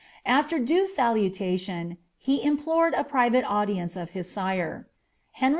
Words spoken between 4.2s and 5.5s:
sire. Henry IV.